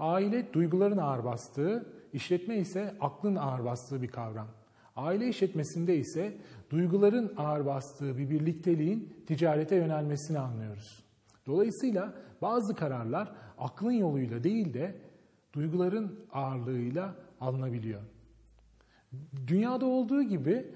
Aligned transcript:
Aile 0.00 0.52
duyguların 0.52 0.96
ağır 0.96 1.24
bastığı, 1.24 1.86
işletme 2.12 2.56
ise 2.56 2.94
aklın 3.00 3.36
ağır 3.36 3.64
bastığı 3.64 4.02
bir 4.02 4.08
kavram. 4.08 4.48
Aile 4.96 5.28
işletmesinde 5.28 5.96
ise 5.96 6.36
duyguların 6.70 7.32
ağır 7.36 7.66
bastığı 7.66 8.18
bir 8.18 8.30
birlikteliğin 8.30 9.14
ticarete 9.26 9.76
yönelmesini 9.76 10.38
anlıyoruz. 10.38 11.04
Dolayısıyla 11.46 12.14
bazı 12.42 12.74
kararlar 12.74 13.32
aklın 13.58 13.92
yoluyla 13.92 14.44
değil 14.44 14.74
de 14.74 14.94
duyguların 15.52 16.18
ağırlığıyla 16.32 17.14
alınabiliyor. 17.40 18.00
Dünyada 19.46 19.86
olduğu 19.86 20.22
gibi 20.22 20.66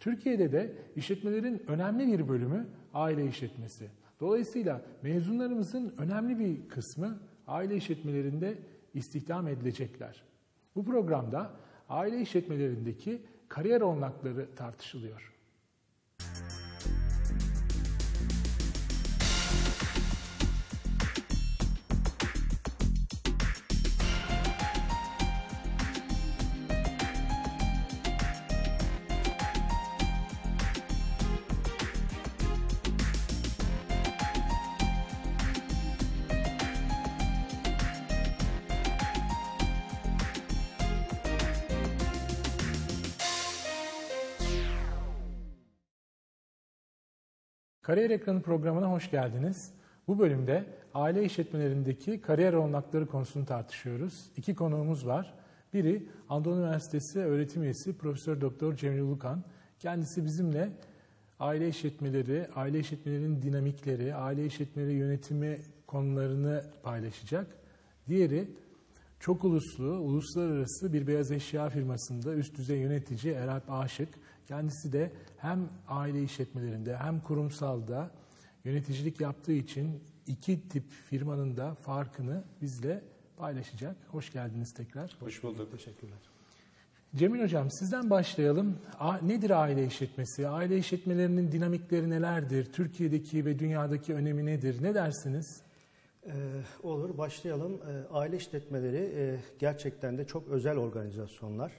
Türkiye'de 0.00 0.52
de 0.52 0.72
işletmelerin 0.96 1.62
önemli 1.68 2.12
bir 2.12 2.28
bölümü 2.28 2.66
aile 2.94 3.26
işletmesi. 3.26 3.90
Dolayısıyla 4.20 4.82
mezunlarımızın 5.02 5.94
önemli 5.98 6.38
bir 6.38 6.68
kısmı 6.68 7.18
aile 7.46 7.76
işletmelerinde 7.76 8.58
istihdam 8.94 9.48
edilecekler. 9.48 10.22
Bu 10.76 10.84
programda 10.84 11.50
aile 11.88 12.20
işletmelerindeki 12.20 13.22
kariyer 13.48 13.80
olanakları 13.80 14.54
tartışılıyor. 14.56 15.32
Kariyer 47.84 48.10
Ekranı 48.10 48.42
programına 48.42 48.90
hoş 48.90 49.10
geldiniz. 49.10 49.72
Bu 50.08 50.18
bölümde 50.18 50.64
aile 50.94 51.24
işletmelerindeki 51.24 52.20
kariyer 52.20 52.52
olanakları 52.52 53.06
konusunu 53.06 53.46
tartışıyoruz. 53.46 54.30
İki 54.36 54.54
konuğumuz 54.54 55.06
var. 55.06 55.34
Biri 55.74 56.08
Anadolu 56.28 56.60
Üniversitesi 56.60 57.20
öğretim 57.20 57.62
üyesi 57.62 57.98
Profesör 57.98 58.40
Doktor 58.40 58.76
Cemil 58.76 59.00
Ulukan. 59.00 59.44
Kendisi 59.78 60.24
bizimle 60.24 60.70
aile 61.40 61.68
işletmeleri, 61.68 62.46
aile 62.54 62.78
işletmelerinin 62.78 63.42
dinamikleri, 63.42 64.14
aile 64.14 64.46
işletmeleri 64.46 64.92
yönetimi 64.92 65.58
konularını 65.86 66.64
paylaşacak. 66.82 67.46
Diğeri 68.08 68.48
çok 69.20 69.44
uluslu, 69.44 69.98
uluslararası 69.98 70.92
bir 70.92 71.06
beyaz 71.06 71.30
eşya 71.30 71.68
firmasında 71.68 72.34
üst 72.34 72.58
düzey 72.58 72.78
yönetici 72.78 73.34
Eralp 73.34 73.70
Aşık. 73.70 74.08
Kendisi 74.48 74.92
de 74.92 75.12
hem 75.36 75.68
aile 75.88 76.22
işletmelerinde 76.22 76.96
hem 76.96 77.20
kurumsalda 77.20 78.10
yöneticilik 78.64 79.20
yaptığı 79.20 79.52
için 79.52 80.02
iki 80.26 80.68
tip 80.68 80.90
firmanın 80.90 81.56
da 81.56 81.74
farkını 81.74 82.44
bizle 82.60 83.02
paylaşacak. 83.36 83.96
Hoş 84.08 84.32
geldiniz 84.32 84.74
tekrar. 84.74 85.16
Hoş 85.20 85.42
bulduk. 85.42 85.72
Teşekkürler. 85.72 86.18
Cemil 87.16 87.42
Hocam 87.42 87.70
sizden 87.70 88.10
başlayalım. 88.10 88.78
Nedir 89.22 89.50
aile 89.50 89.86
işletmesi? 89.86 90.48
Aile 90.48 90.78
işletmelerinin 90.78 91.52
dinamikleri 91.52 92.10
nelerdir? 92.10 92.72
Türkiye'deki 92.72 93.44
ve 93.44 93.58
dünyadaki 93.58 94.14
önemi 94.14 94.46
nedir? 94.46 94.82
Ne 94.82 94.94
dersiniz? 94.94 95.62
Ee, 96.26 96.32
olur 96.82 97.18
başlayalım. 97.18 97.72
Ee, 97.72 98.14
aile 98.14 98.36
işletmeleri 98.36 99.12
e, 99.16 99.40
gerçekten 99.58 100.18
de 100.18 100.26
çok 100.26 100.48
özel 100.48 100.76
organizasyonlar. 100.76 101.72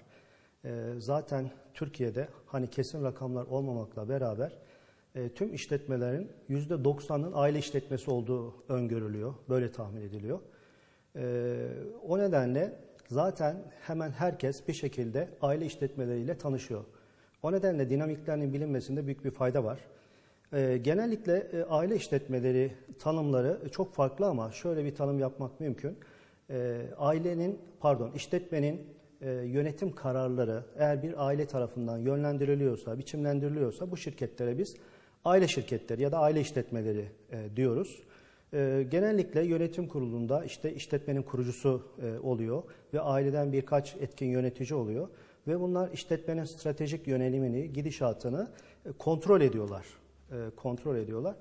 Ee, 0.65 0.93
zaten 0.99 1.51
Türkiye'de 1.73 2.27
hani 2.45 2.69
kesin 2.69 3.03
rakamlar 3.03 3.45
olmamakla 3.45 4.09
beraber 4.09 4.51
e, 5.15 5.29
tüm 5.29 5.53
işletmelerin 5.53 6.31
%90'ın 6.49 7.31
aile 7.35 7.59
işletmesi 7.59 8.11
olduğu 8.11 8.53
öngörülüyor. 8.69 9.33
Böyle 9.49 9.71
tahmin 9.71 10.01
ediliyor. 10.01 10.39
E, 11.15 11.67
o 12.07 12.19
nedenle 12.19 12.79
zaten 13.09 13.57
hemen 13.81 14.11
herkes 14.11 14.67
bir 14.67 14.73
şekilde 14.73 15.29
aile 15.41 15.65
işletmeleriyle 15.65 16.37
tanışıyor. 16.37 16.83
O 17.43 17.51
nedenle 17.51 17.89
dinamiklerinin 17.89 18.53
bilinmesinde 18.53 19.05
büyük 19.05 19.25
bir 19.25 19.31
fayda 19.31 19.63
var. 19.63 19.79
E, 20.53 20.77
genellikle 20.77 21.37
e, 21.37 21.63
aile 21.63 21.95
işletmeleri 21.95 22.71
tanımları 22.99 23.69
çok 23.71 23.93
farklı 23.93 24.25
ama 24.25 24.51
şöyle 24.51 24.85
bir 24.85 24.95
tanım 24.95 25.19
yapmak 25.19 25.59
mümkün. 25.59 25.97
Ailenin, 26.97 27.59
pardon 27.79 28.11
işletmenin 28.11 28.95
e, 29.25 29.31
yönetim 29.31 29.95
kararları 29.95 30.63
eğer 30.77 31.03
bir 31.03 31.27
aile 31.27 31.45
tarafından 31.45 31.97
yönlendiriliyorsa, 31.97 32.97
biçimlendiriliyorsa 32.97 33.91
bu 33.91 33.97
şirketlere 33.97 34.57
biz 34.57 34.75
aile 35.25 35.47
şirketleri 35.47 36.01
ya 36.01 36.11
da 36.11 36.19
aile 36.19 36.41
işletmeleri 36.41 37.05
e, 37.31 37.55
diyoruz. 37.55 38.03
E, 38.53 38.87
genellikle 38.91 39.45
yönetim 39.45 39.87
kurulunda 39.87 40.45
işte 40.45 40.73
işletmenin 40.73 41.21
kurucusu 41.21 41.83
e, 42.01 42.19
oluyor 42.19 42.63
ve 42.93 43.01
aileden 43.01 43.53
birkaç 43.53 43.95
etkin 43.95 44.25
yönetici 44.25 44.79
oluyor 44.79 45.07
ve 45.47 45.59
bunlar 45.59 45.91
işletmenin 45.91 46.43
stratejik 46.43 47.07
yönelimini, 47.07 47.73
gidişatını 47.73 48.47
e, 48.85 48.91
kontrol 48.91 49.41
ediyorlar. 49.41 49.85
E, 50.31 50.35
kontrol 50.55 50.95
ediyorlar. 50.95 51.35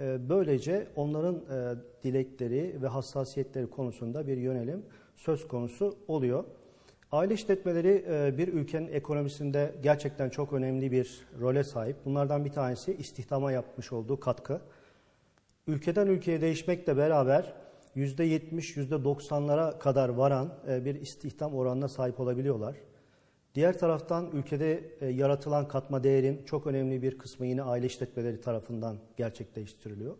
E, 0.00 0.18
böylece 0.28 0.86
onların 0.96 1.34
e, 1.34 1.74
dilekleri 2.02 2.76
ve 2.82 2.86
hassasiyetleri 2.86 3.66
konusunda 3.66 4.26
bir 4.26 4.36
yönelim 4.36 4.82
söz 5.16 5.48
konusu 5.48 5.96
oluyor. 6.08 6.44
Aile 7.12 7.34
işletmeleri 7.34 8.04
e, 8.08 8.38
bir 8.38 8.48
ülkenin 8.48 8.88
ekonomisinde 8.88 9.74
gerçekten 9.82 10.28
çok 10.28 10.52
önemli 10.52 10.92
bir 10.92 11.26
role 11.40 11.64
sahip. 11.64 11.96
Bunlardan 12.04 12.44
bir 12.44 12.50
tanesi 12.50 12.94
istihdama 12.94 13.52
yapmış 13.52 13.92
olduğu 13.92 14.20
katkı. 14.20 14.60
Ülkeden 15.66 16.06
ülkeye 16.06 16.40
değişmekle 16.40 16.96
beraber 16.96 17.54
%70, 17.96 18.88
%90'lara 18.90 19.78
kadar 19.78 20.08
varan 20.08 20.54
e, 20.68 20.84
bir 20.84 20.94
istihdam 20.94 21.54
oranına 21.54 21.88
sahip 21.88 22.20
olabiliyorlar. 22.20 22.76
Diğer 23.54 23.78
taraftan 23.78 24.30
ülkede 24.32 24.84
e, 25.00 25.06
yaratılan 25.06 25.68
katma 25.68 26.04
değerin 26.04 26.42
çok 26.44 26.66
önemli 26.66 27.02
bir 27.02 27.18
kısmı 27.18 27.46
yine 27.46 27.62
aile 27.62 27.86
işletmeleri 27.86 28.40
tarafından 28.40 28.96
gerçekleştiriliyor. 29.16 30.16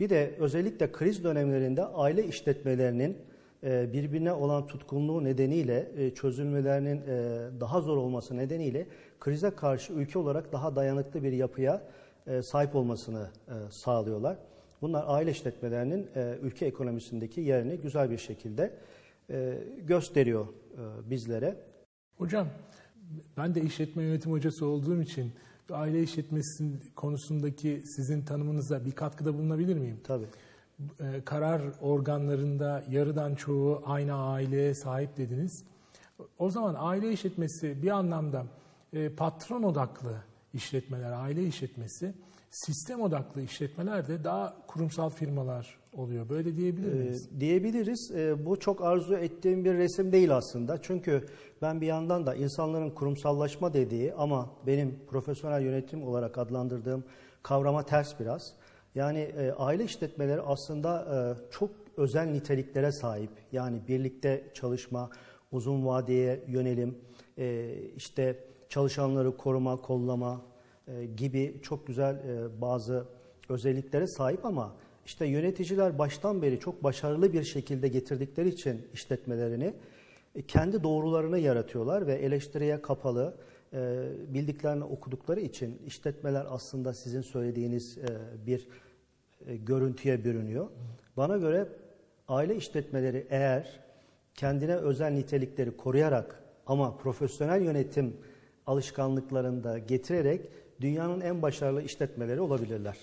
Bir 0.00 0.10
de 0.10 0.34
özellikle 0.38 0.92
kriz 0.92 1.24
dönemlerinde 1.24 1.84
aile 1.84 2.26
işletmelerinin 2.26 3.18
birbirine 3.64 4.32
olan 4.32 4.66
tutkunluğu 4.66 5.24
nedeniyle 5.24 5.90
e, 5.96 6.14
çözülmelerinin 6.14 7.00
e, 7.00 7.60
daha 7.60 7.80
zor 7.80 7.96
olması 7.96 8.36
nedeniyle 8.36 8.86
krize 9.20 9.50
karşı 9.50 9.92
ülke 9.92 10.18
olarak 10.18 10.52
daha 10.52 10.76
dayanıklı 10.76 11.22
bir 11.22 11.32
yapıya 11.32 11.82
sahip 12.42 12.74
olmasını 12.74 13.28
sağlıyorlar. 13.70 14.36
Bunlar 14.82 15.04
aile 15.06 15.30
işletmelerinin 15.30 16.10
ülke 16.42 16.66
ekonomisindeki 16.66 17.40
yerini 17.40 17.76
güzel 17.76 18.10
bir 18.10 18.18
şekilde 18.18 18.70
gösteriyor 19.86 20.46
bizlere. 21.10 21.56
Hocam 22.16 22.48
ben 23.36 23.54
de 23.54 23.60
işletme 23.60 24.02
yönetim 24.02 24.32
hocası 24.32 24.66
olduğum 24.66 25.02
için 25.02 25.32
aile 25.70 26.02
işletmesi 26.02 26.64
konusundaki 26.96 27.82
sizin 27.96 28.22
tanımınıza 28.22 28.84
bir 28.84 28.92
katkıda 28.92 29.34
bulunabilir 29.34 29.74
miyim? 29.74 30.00
Tabii. 30.04 30.26
E, 31.00 31.24
karar 31.24 31.62
organlarında 31.80 32.84
yarıdan 32.90 33.34
çoğu 33.34 33.82
aynı 33.86 34.14
aileye 34.14 34.74
sahip 34.74 35.16
dediniz. 35.16 35.64
O 36.38 36.50
zaman 36.50 36.74
aile 36.78 37.12
işletmesi 37.12 37.82
bir 37.82 37.90
anlamda 37.90 38.44
e, 38.92 39.08
patron 39.08 39.62
odaklı 39.62 40.16
işletmeler, 40.54 41.12
aile 41.12 41.44
işletmesi, 41.44 42.14
sistem 42.50 43.00
odaklı 43.00 43.42
işletmeler 43.42 44.08
de 44.08 44.24
daha 44.24 44.56
kurumsal 44.66 45.10
firmalar 45.10 45.78
oluyor. 45.92 46.28
Böyle 46.28 46.56
diyebilir 46.56 46.92
e, 46.92 46.94
miyiz? 46.94 47.28
E, 47.36 47.40
diyebiliriz. 47.40 48.10
E, 48.14 48.46
bu 48.46 48.60
çok 48.60 48.84
arzu 48.84 49.16
ettiğim 49.16 49.64
bir 49.64 49.74
resim 49.74 50.12
değil 50.12 50.36
aslında. 50.36 50.82
Çünkü 50.82 51.26
ben 51.62 51.80
bir 51.80 51.86
yandan 51.86 52.26
da 52.26 52.34
insanların 52.34 52.90
kurumsallaşma 52.90 53.72
dediği 53.72 54.14
ama 54.14 54.50
benim 54.66 54.98
profesyonel 55.08 55.62
yönetim 55.62 56.02
olarak 56.02 56.38
adlandırdığım 56.38 57.04
kavrama 57.42 57.82
ters 57.82 58.20
biraz. 58.20 58.54
Yani 58.94 59.18
e, 59.18 59.52
aile 59.52 59.84
işletmeleri 59.84 60.40
aslında 60.40 61.00
e, 61.00 61.50
çok 61.50 61.70
özel 61.96 62.26
niteliklere 62.26 62.92
sahip. 62.92 63.30
Yani 63.52 63.78
birlikte 63.88 64.44
çalışma, 64.54 65.10
uzun 65.52 65.86
vadeye 65.86 66.40
yönelim, 66.48 66.98
e, 67.38 67.74
işte 67.96 68.44
çalışanları 68.68 69.36
koruma, 69.36 69.80
kollama 69.80 70.40
e, 70.88 71.04
gibi 71.04 71.56
çok 71.62 71.86
güzel 71.86 72.14
e, 72.14 72.60
bazı 72.60 73.04
özelliklere 73.48 74.06
sahip 74.06 74.44
ama 74.44 74.72
işte 75.06 75.26
yöneticiler 75.26 75.98
baştan 75.98 76.42
beri 76.42 76.60
çok 76.60 76.84
başarılı 76.84 77.32
bir 77.32 77.42
şekilde 77.42 77.88
getirdikleri 77.88 78.48
için 78.48 78.86
işletmelerini 78.92 79.74
e, 80.34 80.42
kendi 80.42 80.82
doğrularını 80.82 81.38
yaratıyorlar 81.38 82.06
ve 82.06 82.14
eleştiriye 82.14 82.82
kapalı, 82.82 83.34
e, 83.72 84.02
bildiklerini 84.28 84.84
okudukları 84.84 85.40
için 85.40 85.78
işletmeler 85.86 86.46
aslında 86.48 86.94
sizin 86.94 87.22
söylediğiniz 87.22 87.98
e, 87.98 88.06
bir 88.46 88.68
e, 89.48 89.56
görüntüye 89.56 90.24
bürünüyor. 90.24 90.68
Bana 91.16 91.36
göre 91.36 91.68
aile 92.28 92.56
işletmeleri 92.56 93.26
eğer 93.30 93.80
kendine 94.34 94.76
özel 94.76 95.12
nitelikleri 95.12 95.76
koruyarak 95.76 96.42
ama 96.66 96.96
profesyonel 96.96 97.62
yönetim 97.62 98.16
alışkanlıklarını 98.66 99.64
da 99.64 99.78
getirerek 99.78 100.50
dünyanın 100.80 101.20
en 101.20 101.42
başarılı 101.42 101.82
işletmeleri 101.82 102.40
olabilirler. 102.40 102.98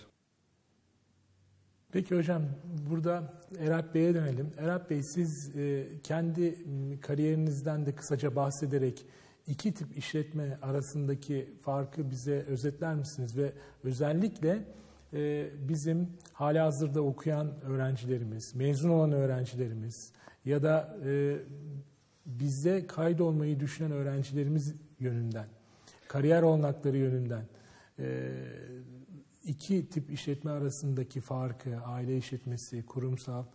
Peki 1.91 2.15
hocam 2.15 2.41
burada 2.89 3.33
Erap 3.59 3.95
Bey'e 3.95 4.13
dönelim. 4.13 4.53
Erap 4.57 4.89
Bey 4.89 5.03
siz 5.03 5.57
e, 5.57 5.87
kendi 6.03 6.57
kariyerinizden 7.01 7.85
de 7.85 7.91
kısaca 7.91 8.35
bahsederek 8.35 9.05
iki 9.47 9.73
tip 9.73 9.97
işletme 9.97 10.57
arasındaki 10.61 11.49
farkı 11.61 12.11
bize 12.11 12.45
özetler 12.47 12.95
misiniz? 12.95 13.37
Ve 13.37 13.51
özellikle 13.83 14.63
bizim 15.67 16.09
hala 16.33 16.65
hazırda 16.65 17.01
okuyan 17.01 17.61
öğrencilerimiz, 17.61 18.55
mezun 18.55 18.89
olan 18.89 19.11
öğrencilerimiz 19.11 20.11
ya 20.45 20.63
da 20.63 20.97
e, 21.05 21.37
bizde 22.25 22.87
kaydolmayı 22.87 23.59
düşünen 23.59 23.91
öğrencilerimiz 23.91 24.75
yönünden, 24.99 25.47
kariyer 26.07 26.41
olanakları 26.41 26.97
yönünden 26.97 27.45
e, 27.99 28.29
iki 29.43 29.89
tip 29.89 30.11
işletme 30.11 30.51
arasındaki 30.51 31.21
farkı, 31.21 31.77
aile 31.85 32.17
işletmesi, 32.17 32.85
kurumsal 32.85 33.45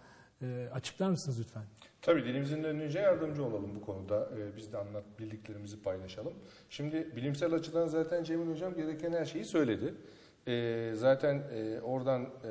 e, 0.42 0.68
açıklar 0.72 1.10
mısınız 1.10 1.40
lütfen? 1.40 1.64
Tabii 2.02 2.24
dilimizin 2.24 2.64
önce 2.64 2.98
yardımcı 2.98 3.44
olalım 3.44 3.74
bu 3.76 3.80
konuda. 3.80 4.30
Ee, 4.38 4.56
biz 4.56 4.72
de 4.72 4.78
anlat 4.78 5.04
bildiklerimizi 5.18 5.82
paylaşalım. 5.82 6.32
Şimdi 6.70 7.16
bilimsel 7.16 7.52
açıdan 7.52 7.86
zaten 7.86 8.24
Cemil 8.24 8.50
Hocam 8.50 8.74
gereken 8.74 9.12
her 9.12 9.24
şeyi 9.24 9.44
söyledi. 9.44 9.94
Ee, 10.48 10.92
zaten 10.94 11.42
e, 11.54 11.80
oradan 11.80 12.22
e, 12.22 12.48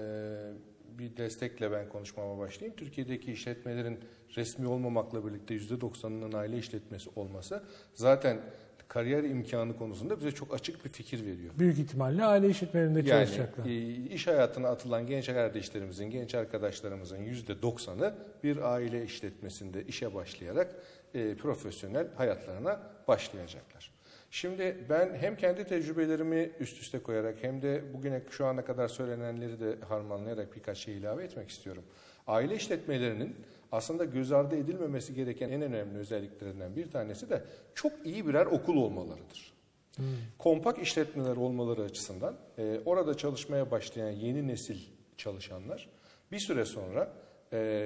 bir 0.99 1.17
destekle 1.17 1.71
ben 1.71 1.89
konuşmama 1.89 2.37
başlayayım. 2.37 2.75
Türkiye'deki 2.77 3.31
işletmelerin 3.31 3.99
resmi 4.35 4.67
olmamakla 4.67 5.27
birlikte 5.27 5.55
%90'ının 5.55 6.33
aile 6.33 6.57
işletmesi 6.57 7.09
olması 7.15 7.63
zaten 7.93 8.41
kariyer 8.87 9.23
imkanı 9.23 9.77
konusunda 9.77 10.19
bize 10.19 10.31
çok 10.31 10.53
açık 10.53 10.85
bir 10.85 10.89
fikir 10.89 11.25
veriyor. 11.25 11.53
Büyük 11.59 11.79
ihtimalle 11.79 12.23
aile 12.23 12.49
işletmelerinde 12.49 12.99
yani, 12.99 13.07
çalışacaklar. 13.07 13.65
E, 13.65 13.73
iş 14.13 14.27
hayatına 14.27 14.67
atılan 14.67 15.07
genç 15.07 15.25
kardeşlerimizin, 15.25 16.05
genç 16.05 16.35
arkadaşlarımızın 16.35 17.17
yüzde 17.17 17.61
doksanı 17.61 18.13
bir 18.43 18.73
aile 18.73 19.03
işletmesinde 19.03 19.83
işe 19.83 20.15
başlayarak 20.15 20.75
e, 21.13 21.35
profesyonel 21.35 22.07
hayatlarına 22.15 22.79
başlayacaklar. 23.07 23.94
Şimdi 24.35 24.77
ben 24.89 25.15
hem 25.15 25.37
kendi 25.37 25.63
tecrübelerimi 25.63 26.51
üst 26.59 26.81
üste 26.81 26.99
koyarak 26.99 27.35
hem 27.41 27.61
de 27.61 27.93
bugüne 27.93 28.21
şu 28.29 28.45
ana 28.45 28.65
kadar 28.65 28.87
söylenenleri 28.87 29.59
de 29.59 29.77
harmanlayarak 29.87 30.55
birkaç 30.55 30.77
şey 30.77 30.97
ilave 30.97 31.23
etmek 31.23 31.49
istiyorum. 31.49 31.83
Aile 32.27 32.55
işletmelerinin 32.55 33.35
aslında 33.71 34.05
göz 34.05 34.31
ardı 34.31 34.55
edilmemesi 34.55 35.13
gereken 35.13 35.49
en 35.49 35.61
önemli 35.61 35.97
özelliklerinden 35.97 36.75
bir 36.75 36.91
tanesi 36.91 37.29
de 37.29 37.43
çok 37.75 37.91
iyi 38.05 38.27
birer 38.27 38.45
okul 38.45 38.77
olmalarıdır. 38.77 39.53
Hmm. 39.95 40.05
Kompak 40.39 40.79
işletmeler 40.79 41.35
olmaları 41.35 41.81
açısından 41.81 42.37
e, 42.57 42.79
orada 42.85 43.17
çalışmaya 43.17 43.71
başlayan 43.71 44.11
yeni 44.11 44.47
nesil 44.47 44.79
çalışanlar 45.17 45.89
bir 46.31 46.39
süre 46.39 46.65
sonra 46.65 47.13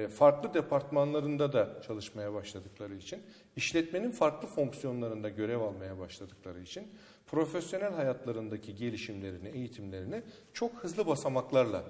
farklı 0.08 0.54
departmanlarında 0.54 1.52
da 1.52 1.82
çalışmaya 1.86 2.34
başladıkları 2.34 2.94
için, 2.94 3.22
işletmenin 3.56 4.10
farklı 4.10 4.48
fonksiyonlarında 4.48 5.28
görev 5.28 5.60
almaya 5.60 5.98
başladıkları 5.98 6.60
için 6.60 6.88
profesyonel 7.26 7.92
hayatlarındaki 7.92 8.74
gelişimlerini, 8.74 9.48
eğitimlerini 9.48 10.22
çok 10.52 10.74
hızlı 10.74 11.06
basamaklarla 11.06 11.84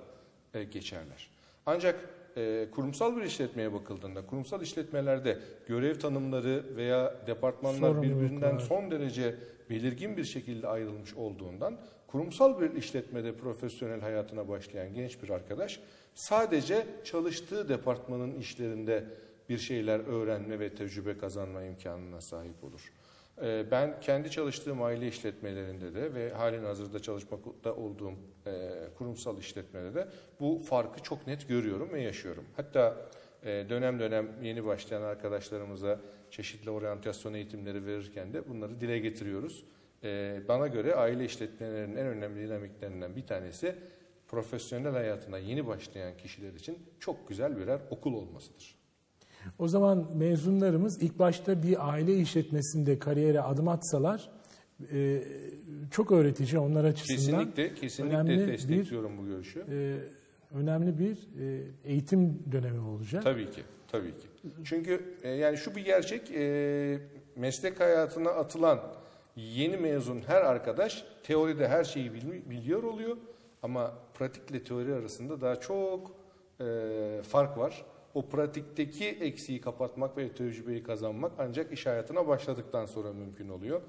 e, 0.55 0.65
geçerler. 0.65 1.31
Ancak 1.67 2.09
e, 2.40 2.70
kurumsal 2.70 3.16
bir 3.16 3.22
işletmeye 3.22 3.72
bakıldığında, 3.72 4.26
kurumsal 4.26 4.62
işletmelerde 4.62 5.38
görev 5.66 5.98
tanımları 5.98 6.64
veya 6.76 7.14
departmanlar 7.26 8.02
birbirinden 8.02 8.58
son 8.58 8.90
derece 8.90 9.34
belirgin 9.70 10.16
bir 10.16 10.25
şekilde 10.25 10.69
ayrılmış 10.69 11.14
olduğundan, 11.14 11.78
kurumsal 12.06 12.60
bir 12.60 12.75
işletmede 12.75 13.37
profesyonel 13.37 14.00
hayatına 14.00 14.48
başlayan 14.48 14.94
genç 14.94 15.22
bir 15.22 15.31
arkadaş, 15.31 15.81
sadece 16.14 16.87
çalıştığı 17.04 17.69
departmanın 17.69 18.34
işlerinde 18.34 19.04
bir 19.48 19.58
şeyler 19.58 20.00
öğrenme 20.00 20.60
ve 20.60 20.75
tecrübe 20.75 21.19
kazanma 21.19 21.62
imkanına 21.62 22.20
sahip 22.20 22.64
olur. 22.64 22.92
Ee, 23.42 23.64
ben 23.70 24.00
kendi 24.00 24.31
çalıştığım 24.31 24.82
aile 24.82 25.08
işletmelerinde 25.08 25.94
de 25.94 26.14
ve 26.14 26.31
halin 26.32 26.64
hazırda 26.64 26.98
çalışmakta 26.98 27.75
olduğum 27.75 28.14
e, 28.46 28.70
kurumsal 28.98 29.38
işletmede 29.38 29.94
de 29.94 30.08
bu 30.40 30.58
farkı 30.58 31.02
çok 31.02 31.26
net 31.26 31.48
görüyorum 31.48 31.92
ve 31.92 32.00
yaşıyorum. 32.00 32.44
Hatta 32.56 32.96
e, 33.42 33.66
dönem 33.69 33.98
dönem 34.00 34.28
yeni 34.42 34.64
başlayan 34.64 35.02
arkadaşlarımıza 35.02 36.00
çeşitli 36.31 36.70
oryantasyon 36.70 37.34
eğitimleri 37.34 37.87
verirken 37.87 38.32
de 38.32 38.48
bunları 38.48 38.81
dile 38.81 38.98
getiriyoruz. 38.98 39.64
E, 40.04 40.40
bana 40.48 40.66
göre 40.66 40.94
aile 40.94 41.25
işletmelerinin 41.25 41.96
en 41.96 42.06
önemli 42.06 42.42
dinamiklerinden 42.46 43.16
bir 43.16 43.26
tanesi 43.26 43.75
profesyonel 44.28 44.92
hayatına 44.92 45.38
yeni 45.38 45.66
başlayan 45.66 46.16
kişiler 46.16 46.52
için 46.52 46.78
çok 47.00 47.28
güzel 47.28 47.56
birer 47.56 47.81
okul 47.90 48.14
olmasıdır. 48.14 48.80
O 49.58 49.69
zaman 49.69 50.06
mezunlarımız 50.16 51.02
ilk 51.02 51.19
başta 51.19 51.62
bir 51.62 51.90
aile 51.92 52.16
işletmesinde 52.16 52.98
kariyere 52.98 53.40
adım 53.40 53.69
atsalar 53.69 54.31
e, 54.92 55.22
çok 55.90 56.12
öğretici 56.12 56.58
onlar 56.58 56.84
açısından. 56.84 57.44
Kesinlikle, 57.44 57.75
kesinlikle 57.75 58.16
önemli 58.16 58.48
destekliyorum 58.48 59.12
bir, 59.12 59.19
bu 59.19 59.26
görüşü. 59.26 59.60
E, 59.60 59.96
önemli 60.58 60.98
bir 60.98 61.12
e, 61.12 61.62
eğitim 61.84 62.38
dönemi 62.52 62.81
olacak. 62.81 63.22
Tabii 63.22 63.50
ki, 63.50 63.62
tabii 63.88 64.19
ki. 64.19 64.26
Çünkü 64.64 65.14
e, 65.22 65.28
yani 65.28 65.56
şu 65.56 65.76
bir 65.76 65.84
gerçek, 65.84 66.31
e, 66.31 66.98
meslek 67.37 67.81
hayatına 67.81 68.31
atılan 68.31 68.81
yeni 69.37 69.76
mezun 69.76 70.20
her 70.26 70.42
arkadaş 70.42 71.04
teoride 71.22 71.68
her 71.68 71.85
şeyi 71.85 72.14
biliyor 72.50 72.82
oluyor 72.82 73.16
ama 73.62 73.92
pratikle 74.14 74.64
teori 74.64 74.94
arasında 74.94 75.40
daha 75.40 75.56
çok 75.56 76.11
e, 76.61 77.23
fark 77.23 77.59
var 77.59 77.85
o 78.14 78.29
pratikteki 78.29 79.09
eksiği 79.09 79.61
kapatmak 79.61 80.17
ve 80.17 80.29
tecrübeyi 80.29 80.83
kazanmak 80.83 81.33
ancak 81.38 81.73
iş 81.73 81.87
hayatına 81.87 82.29
başladıktan 82.29 82.87
sonra 82.87 83.12
mümkün 83.12 83.49
oluyor. 83.49 83.81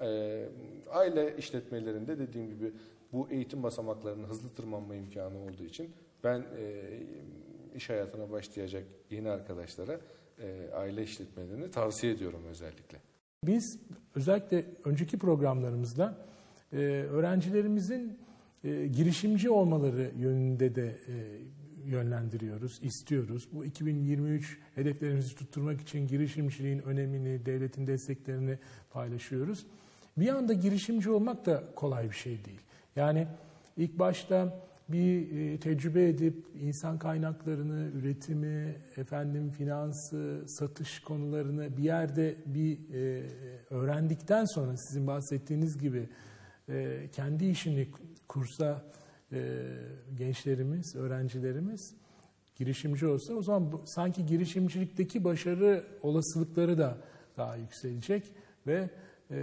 Ee, 0.00 0.48
aile 0.90 1.36
işletmelerinde 1.36 2.18
dediğim 2.18 2.48
gibi 2.48 2.72
bu 3.12 3.28
eğitim 3.30 3.62
basamaklarının 3.62 4.28
hızlı 4.28 4.48
tırmanma 4.48 4.94
imkanı 4.94 5.38
olduğu 5.38 5.64
için 5.64 5.90
ben 6.24 6.38
e, 6.40 6.82
iş 7.74 7.90
hayatına 7.90 8.30
başlayacak 8.30 8.84
yeni 9.10 9.30
arkadaşlara 9.30 10.00
e, 10.42 10.70
aile 10.74 11.02
işletmelerini 11.02 11.70
tavsiye 11.70 12.12
ediyorum 12.12 12.40
özellikle. 12.50 12.98
Biz 13.44 13.78
özellikle 14.14 14.64
önceki 14.84 15.18
programlarımızda 15.18 16.18
e, 16.72 16.76
öğrencilerimizin 17.10 18.18
girişimci 18.92 19.50
olmaları 19.50 20.10
yönünde 20.18 20.74
de 20.74 20.96
yönlendiriyoruz, 21.86 22.78
istiyoruz. 22.82 23.48
Bu 23.52 23.64
2023 23.64 24.58
hedeflerimizi 24.74 25.34
tutturmak 25.34 25.80
için 25.80 26.06
girişimciliğin 26.06 26.78
önemini, 26.78 27.46
devletin 27.46 27.86
desteklerini 27.86 28.58
paylaşıyoruz. 28.90 29.66
Bir 30.16 30.28
anda 30.28 30.52
girişimci 30.52 31.10
olmak 31.10 31.46
da 31.46 31.64
kolay 31.76 32.10
bir 32.10 32.16
şey 32.16 32.44
değil. 32.44 32.60
Yani 32.96 33.26
ilk 33.76 33.98
başta 33.98 34.60
bir 34.88 35.38
e, 35.38 35.60
tecrübe 35.60 36.08
edip 36.08 36.46
insan 36.60 36.98
kaynaklarını, 36.98 37.90
üretimi, 37.94 38.74
efendim 38.96 39.50
finansı, 39.50 40.44
satış 40.46 41.00
konularını 41.00 41.76
bir 41.76 41.82
yerde 41.82 42.36
bir 42.46 42.78
e, 42.94 43.22
öğrendikten 43.70 44.44
sonra 44.44 44.76
sizin 44.76 45.06
bahsettiğiniz 45.06 45.78
gibi 45.78 46.08
e, 46.68 47.08
kendi 47.12 47.46
işini 47.46 47.88
kursa 48.28 48.84
e, 49.32 49.38
gençlerimiz, 50.18 50.96
öğrencilerimiz 50.96 51.94
girişimci 52.56 53.06
olsa 53.06 53.34
o 53.34 53.42
zaman 53.42 53.72
bu, 53.72 53.82
sanki 53.84 54.26
girişimcilikteki 54.26 55.24
başarı 55.24 55.84
olasılıkları 56.02 56.78
da 56.78 56.98
daha 57.36 57.56
yükselecek 57.56 58.32
ve 58.66 58.90
e, 59.30 59.40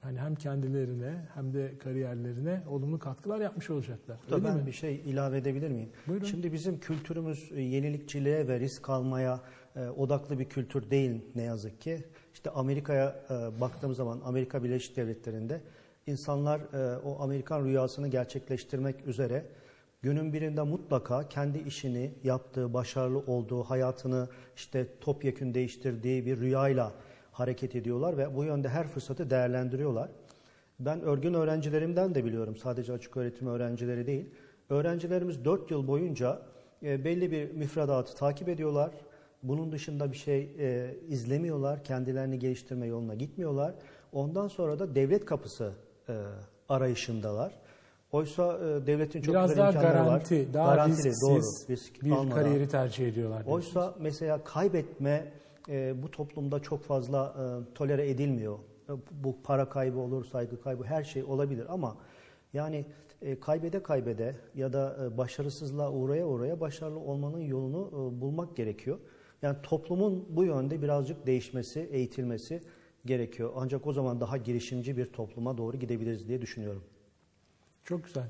hani 0.00 0.18
hem 0.18 0.34
kendilerine 0.34 1.14
hem 1.34 1.54
de 1.54 1.78
kariyerlerine 1.78 2.62
olumlu 2.68 2.98
katkılar 2.98 3.40
yapmış 3.40 3.70
olacaklar. 3.70 4.18
Öyle 4.32 4.44
ben 4.44 4.56
mi? 4.56 4.66
bir 4.66 4.72
şey 4.72 5.02
ilave 5.06 5.38
edebilir 5.38 5.70
miyim? 5.70 5.90
Buyurun. 6.06 6.26
Şimdi 6.26 6.52
bizim 6.52 6.80
kültürümüz 6.80 7.52
e, 7.52 7.62
yenilikçiliğe 7.62 8.48
ve 8.48 8.60
risk 8.60 8.90
almaya 8.90 9.40
e, 9.76 9.88
odaklı 9.88 10.38
bir 10.38 10.44
kültür 10.44 10.90
değil 10.90 11.20
ne 11.34 11.42
yazık 11.42 11.80
ki. 11.80 12.04
İşte 12.34 12.50
Amerika'ya 12.50 13.24
e, 13.30 13.60
baktığım 13.60 13.94
zaman 13.94 14.20
Amerika 14.24 14.64
Birleşik 14.64 14.96
Devletleri'nde 14.96 15.60
insanlar 16.08 16.60
e, 16.60 16.98
o 16.98 17.22
Amerikan 17.22 17.64
rüyasını 17.64 18.08
gerçekleştirmek 18.08 19.06
üzere 19.06 19.44
günün 20.02 20.32
birinde 20.32 20.62
mutlaka 20.62 21.28
kendi 21.28 21.58
işini 21.58 22.14
yaptığı, 22.24 22.74
başarılı 22.74 23.18
olduğu, 23.18 23.62
hayatını 23.62 24.28
işte 24.56 24.86
topyekün 25.00 25.54
değiştirdiği 25.54 26.26
bir 26.26 26.40
rüyayla 26.40 26.92
hareket 27.32 27.76
ediyorlar 27.76 28.18
ve 28.18 28.36
bu 28.36 28.44
yönde 28.44 28.68
her 28.68 28.88
fırsatı 28.88 29.30
değerlendiriyorlar. 29.30 30.08
Ben 30.80 31.00
örgün 31.00 31.34
öğrencilerimden 31.34 32.14
de 32.14 32.24
biliyorum, 32.24 32.56
sadece 32.56 32.92
açık 32.92 33.16
öğretim 33.16 33.46
öğrencileri 33.46 34.06
değil. 34.06 34.30
Öğrencilerimiz 34.68 35.44
4 35.44 35.70
yıl 35.70 35.86
boyunca 35.86 36.42
e, 36.82 37.04
belli 37.04 37.30
bir 37.30 37.52
müfredatı 37.52 38.16
takip 38.16 38.48
ediyorlar 38.48 38.90
Bunun 39.42 39.72
dışında 39.72 40.12
bir 40.12 40.16
şey 40.16 40.50
e, 40.58 40.96
izlemiyorlar, 41.08 41.84
kendilerini 41.84 42.38
geliştirme 42.38 42.86
yoluna 42.86 43.14
gitmiyorlar. 43.14 43.74
Ondan 44.12 44.48
sonra 44.48 44.78
da 44.78 44.94
devlet 44.94 45.24
kapısı 45.24 45.72
e, 46.08 46.14
arayışındalar. 46.68 47.52
Oysa 48.12 48.58
e, 48.58 48.86
devletin 48.86 49.20
çok 49.20 49.34
Biraz 49.34 49.50
güzel 49.50 49.62
daha 49.62 49.72
imkanları 49.72 50.04
garanti, 50.04 50.46
var. 50.46 50.54
daha 50.54 50.74
Garantili, 50.74 51.12
doğru, 51.22 51.40
risk 51.70 52.04
bir 52.04 52.10
almadan. 52.10 52.30
kariyeri 52.30 52.68
tercih 52.68 53.08
ediyorlar. 53.08 53.44
diyorsunuz. 53.46 53.76
Oysa 53.76 53.94
mesela 54.00 54.44
kaybetme 54.44 55.32
e, 55.68 56.02
bu 56.02 56.10
toplumda 56.10 56.60
çok 56.60 56.82
fazla 56.82 57.34
e, 57.38 57.74
tolere 57.74 58.10
edilmiyor. 58.10 58.58
E, 58.88 58.92
bu 59.24 59.36
para 59.44 59.68
kaybı 59.68 59.98
olur, 59.98 60.24
saygı 60.24 60.60
kaybı 60.62 60.84
her 60.84 61.04
şey 61.04 61.24
olabilir 61.24 61.66
ama 61.68 61.96
yani 62.52 62.84
e, 63.22 63.40
kaybede 63.40 63.82
kaybede 63.82 64.36
ya 64.54 64.72
da 64.72 64.96
e, 65.04 65.18
başarısızlığa 65.18 65.92
uğraya 65.92 66.26
uğraya 66.26 66.60
başarılı 66.60 66.98
olmanın 66.98 67.40
yolunu 67.40 67.88
e, 67.92 68.20
bulmak 68.20 68.56
gerekiyor. 68.56 68.98
Yani 69.42 69.56
toplumun 69.62 70.24
bu 70.28 70.44
yönde 70.44 70.82
birazcık 70.82 71.26
değişmesi, 71.26 71.80
eğitilmesi 71.80 72.60
gerekiyor. 73.08 73.52
Ancak 73.56 73.86
o 73.86 73.92
zaman 73.92 74.20
daha 74.20 74.36
girişimci 74.36 74.96
bir 74.96 75.06
topluma 75.06 75.58
doğru 75.58 75.76
gidebiliriz 75.76 76.28
diye 76.28 76.40
düşünüyorum. 76.40 76.84
Çok 77.84 78.04
güzel. 78.04 78.26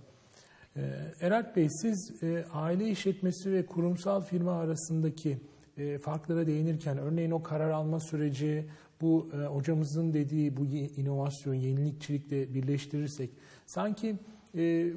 Ee, 0.77 0.81
Eralp 1.21 1.57
Bey 1.57 1.69
siz 1.71 2.23
e, 2.23 2.45
aile 2.53 2.91
işletmesi 2.91 3.53
ve 3.53 3.67
kurumsal 3.67 4.23
firma 4.23 4.53
arasındaki 4.53 5.39
e, 5.79 5.99
farklara 5.99 6.47
değinirken 6.47 6.99
örneğin 6.99 7.31
o 7.31 7.43
karar 7.43 7.71
alma 7.71 8.01
süreci 8.01 8.67
bu 9.01 9.29
e, 9.33 9.37
hocamızın 9.37 10.13
dediği 10.13 10.57
bu 10.57 10.67
inovasyon, 10.97 11.55
yenilikçilikle 11.55 12.55
birleştirirsek 12.55 13.31
sanki 13.67 14.17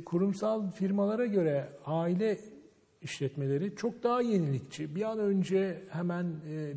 kurumsal 0.06 0.72
firmalara 0.72 1.26
göre 1.26 1.70
aile 1.86 2.38
işletmeleri 3.02 3.76
çok 3.76 4.04
daha 4.04 4.22
yenilikçi. 4.22 4.96
Bir 4.96 5.02
an 5.02 5.20
önce 5.20 5.84
hemen 5.90 6.26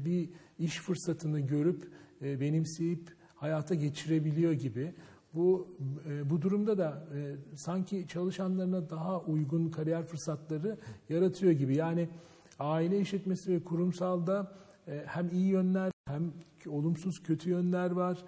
bir 0.04 0.28
iş 0.58 0.80
fırsatını 0.80 1.40
görüp 1.40 1.88
e, 2.25 2.40
benimseyip 2.40 3.11
hayata 3.35 3.75
geçirebiliyor 3.75 4.52
gibi. 4.52 4.95
Bu 5.35 5.69
e, 6.09 6.31
bu 6.31 6.43
durumda 6.43 6.78
da 6.78 7.04
e, 7.14 7.37
sanki 7.57 8.09
çalışanlarına 8.09 8.90
daha 8.90 9.21
uygun 9.21 9.71
kariyer 9.71 10.04
fırsatları 10.04 10.78
yaratıyor 11.09 11.52
gibi. 11.52 11.76
Yani 11.76 12.09
aile 12.59 13.00
işletmesi 13.00 13.52
ve 13.52 13.64
kurumsalda 13.64 14.52
e, 14.88 15.02
hem 15.07 15.28
iyi 15.33 15.47
yönler 15.47 15.93
hem 16.09 16.33
olumsuz 16.69 17.23
kötü 17.23 17.50
yönler 17.50 17.90
var. 17.90 18.25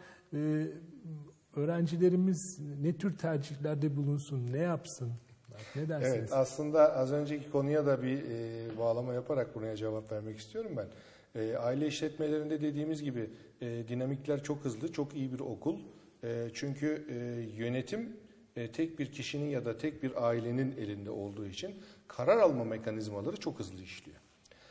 Öğrencilerimiz 1.56 2.58
ne 2.82 2.96
tür 2.96 3.18
tercihlerde 3.18 3.96
bulunsun, 3.96 4.52
ne 4.52 4.58
yapsın? 4.58 5.12
Ne 5.76 5.88
dersiniz? 5.88 6.14
Evet 6.14 6.32
aslında 6.32 6.96
az 6.96 7.12
önceki 7.12 7.50
konuya 7.50 7.86
da 7.86 8.02
bir 8.02 8.22
bağlama 8.78 9.14
yaparak 9.14 9.54
buraya 9.54 9.76
cevap 9.76 10.12
vermek 10.12 10.38
istiyorum 10.38 10.70
ben. 10.76 10.86
Aile 11.58 11.86
işletmelerinde 11.86 12.60
dediğimiz 12.60 13.02
gibi 13.02 13.30
e, 13.60 13.88
dinamikler 13.88 14.42
çok 14.42 14.64
hızlı, 14.64 14.92
çok 14.92 15.14
iyi 15.14 15.32
bir 15.32 15.40
okul. 15.40 15.78
E, 16.24 16.48
çünkü 16.54 17.06
e, 17.08 17.14
yönetim 17.62 18.16
e, 18.56 18.72
tek 18.72 18.98
bir 18.98 19.12
kişinin 19.12 19.50
ya 19.50 19.64
da 19.64 19.78
tek 19.78 20.02
bir 20.02 20.26
ailenin 20.26 20.72
elinde 20.72 21.10
olduğu 21.10 21.46
için 21.46 21.74
karar 22.08 22.38
alma 22.38 22.64
mekanizmaları 22.64 23.36
çok 23.36 23.58
hızlı 23.58 23.82
işliyor. 23.82 24.18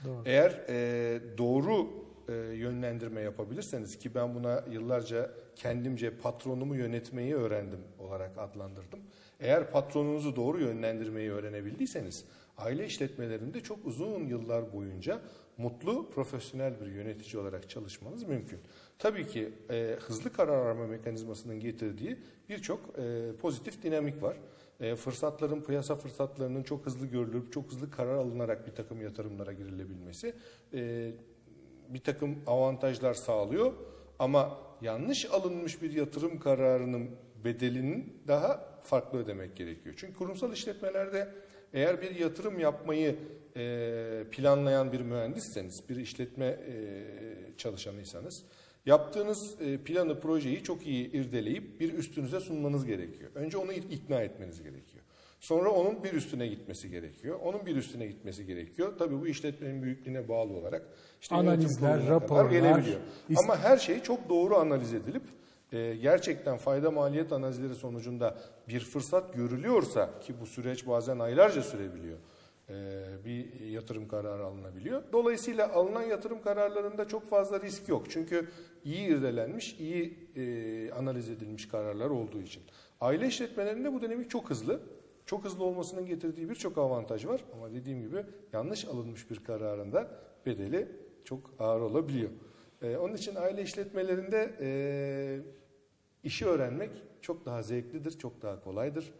Doğru. 0.05 0.21
Eğer 0.25 0.51
e, 0.69 1.19
doğru 1.37 2.05
e, 2.29 2.33
yönlendirme 2.33 3.21
yapabilirseniz 3.21 3.99
ki 3.99 4.15
ben 4.15 4.35
buna 4.35 4.63
yıllarca 4.71 5.31
kendimce 5.55 6.17
patronumu 6.17 6.75
yönetmeyi 6.75 7.35
öğrendim 7.35 7.79
olarak 7.99 8.37
adlandırdım. 8.37 8.99
Eğer 9.39 9.71
patronunuzu 9.71 10.35
doğru 10.35 10.59
yönlendirmeyi 10.59 11.31
öğrenebildiyseniz 11.31 12.25
aile 12.57 12.85
işletmelerinde 12.85 13.61
çok 13.61 13.85
uzun 13.85 14.27
yıllar 14.27 14.73
boyunca 14.73 15.21
mutlu, 15.57 16.09
profesyonel 16.09 16.81
bir 16.81 16.85
yönetici 16.85 17.41
olarak 17.41 17.69
çalışmanız 17.69 18.23
mümkün. 18.23 18.59
Tabii 18.99 19.27
ki 19.27 19.53
e, 19.69 19.97
hızlı 19.99 20.33
karar 20.33 20.69
alma 20.69 20.87
mekanizmasının 20.87 21.59
getirdiği 21.59 22.17
birçok 22.49 22.99
e, 22.99 23.31
pozitif 23.41 23.83
dinamik 23.83 24.23
var. 24.23 24.37
E, 24.79 24.95
fırsatların, 24.95 25.61
piyasa 25.61 25.95
fırsatlarının 25.95 26.63
çok 26.63 26.85
hızlı 26.85 27.05
görülüp 27.07 27.53
çok 27.53 27.71
hızlı 27.71 27.91
karar 27.91 28.15
alınarak 28.15 28.67
bir 28.67 28.71
takım 28.71 29.01
yatırımlara 29.01 29.53
girilebilmesi 29.53 30.33
e, 30.73 31.11
bir 31.89 31.99
takım 31.99 32.39
avantajlar 32.47 33.13
sağlıyor. 33.13 33.73
Ama 34.19 34.57
yanlış 34.81 35.25
alınmış 35.25 35.81
bir 35.81 35.91
yatırım 35.91 36.39
kararının 36.39 37.09
bedelinin 37.45 38.13
daha 38.27 38.79
farklı 38.81 39.19
ödemek 39.19 39.55
gerekiyor. 39.55 39.95
Çünkü 39.97 40.13
kurumsal 40.13 40.53
işletmelerde 40.53 41.29
eğer 41.75 42.01
bir 42.01 42.15
yatırım 42.15 42.59
yapmayı 42.59 43.15
e, 43.57 44.23
planlayan 44.31 44.91
bir 44.91 45.01
mühendisseniz, 45.01 45.89
bir 45.89 45.95
işletme 45.95 46.45
e, 46.45 46.57
çalışanıysanız, 47.57 48.43
yaptığınız 48.85 49.61
e, 49.61 49.77
planı, 49.77 50.19
projeyi 50.19 50.63
çok 50.63 50.87
iyi 50.87 51.11
irdeleyip 51.11 51.79
bir 51.79 51.93
üstünüze 51.93 52.39
sunmanız 52.39 52.85
gerekiyor. 52.85 53.31
Önce 53.35 53.57
onu 53.57 53.73
ikna 53.73 54.21
etmeniz 54.21 54.63
gerekiyor. 54.63 55.03
Sonra 55.39 55.69
onun 55.69 56.03
bir 56.03 56.13
üstüne 56.13 56.47
gitmesi 56.47 56.89
gerekiyor. 56.89 57.39
Onun 57.43 57.65
bir 57.65 57.75
üstüne 57.75 58.07
gitmesi 58.07 58.45
gerekiyor. 58.45 58.93
Tabii 58.99 59.21
bu 59.21 59.27
işletmenin 59.27 59.83
büyüklüğüne 59.83 60.29
bağlı 60.29 60.53
olarak 60.53 60.81
işte 61.21 61.35
Analizler, 61.35 62.07
raporlar, 62.07 62.51
gelebiliyor. 62.51 62.99
Ama 63.35 63.57
her 63.59 63.77
şey 63.77 64.03
çok 64.03 64.29
doğru 64.29 64.55
analiz 64.55 64.93
edilip 64.93 65.23
e, 65.75 65.95
gerçekten 65.95 66.57
fayda 66.57 66.91
maliyet 66.91 67.31
analizleri 67.31 67.75
sonucunda 67.75 68.37
bir 68.67 68.79
fırsat 68.79 69.33
görülüyorsa 69.33 70.19
ki 70.19 70.33
bu 70.41 70.45
süreç 70.45 70.87
bazen 70.87 71.19
aylarca 71.19 71.61
sürebiliyor. 71.61 72.17
e, 72.69 73.03
bir 73.25 73.59
yatırım 73.59 74.07
kararı 74.07 74.45
alınabiliyor. 74.45 75.03
Dolayısıyla 75.13 75.73
alınan 75.73 76.03
yatırım 76.03 76.41
kararlarında 76.41 77.07
çok 77.07 77.29
fazla 77.29 77.61
risk 77.61 77.89
yok. 77.89 78.05
Çünkü 78.09 78.47
iyi 78.83 79.07
irdelenmiş, 79.07 79.75
iyi 79.79 80.29
e, 80.35 80.91
analiz 80.91 81.29
edilmiş 81.29 81.67
kararlar 81.67 82.09
olduğu 82.09 82.41
için. 82.41 82.63
Aile 83.01 83.27
işletmelerinde 83.27 83.93
bu 83.93 84.01
dinamik 84.01 84.29
çok 84.29 84.49
hızlı. 84.49 84.79
Çok 85.25 85.45
hızlı 85.45 85.63
olmasının 85.63 86.05
getirdiği 86.05 86.49
birçok 86.49 86.77
avantaj 86.77 87.25
var. 87.25 87.41
Ama 87.53 87.73
dediğim 87.73 88.01
gibi 88.01 88.23
yanlış 88.53 88.85
alınmış 88.85 89.31
bir 89.31 89.43
kararında 89.43 90.07
bedeli 90.45 90.87
çok 91.23 91.51
ağır 91.59 91.81
olabiliyor. 91.81 92.29
Ee, 92.81 92.97
onun 92.97 93.13
için 93.13 93.35
aile 93.35 93.61
işletmelerinde 93.61 94.55
e, 94.61 94.67
işi 96.25 96.45
öğrenmek 96.45 96.89
çok 97.21 97.45
daha 97.45 97.63
zevklidir, 97.63 98.17
çok 98.17 98.41
daha 98.41 98.59
kolaydır. 98.63 99.13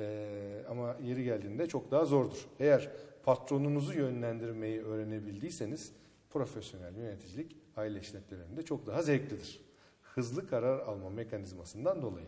Ee, 0.00 0.62
ama 0.70 0.96
yeri 1.02 1.24
geldiğinde 1.24 1.66
çok 1.66 1.90
daha 1.90 2.04
zordur. 2.04 2.46
Eğer 2.60 2.90
patronunuzu 3.22 3.92
yönlendirmeyi 3.92 4.82
öğrenebildiyseniz 4.82 5.92
profesyonel 6.30 6.96
yöneticilik 6.96 7.56
aile 7.76 8.00
işletmelerinde 8.00 8.62
çok 8.62 8.86
daha 8.86 9.02
zevklidir. 9.02 9.60
Hızlı 10.02 10.48
karar 10.48 10.78
alma 10.78 11.10
mekanizmasından 11.10 12.02
dolayı. 12.02 12.26